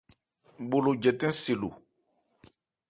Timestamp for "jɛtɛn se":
1.01-1.53